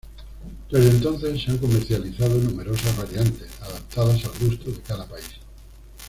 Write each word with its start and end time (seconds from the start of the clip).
Desde 0.71 0.89
entonces 0.89 1.43
se 1.43 1.51
han 1.51 1.59
comercializado 1.59 2.33
numerosas 2.39 2.97
variantes, 2.97 3.51
adaptadas 3.61 4.25
al 4.25 4.31
gusto 4.49 4.71
de 4.71 4.81
cada 4.81 5.05
país. 5.05 5.37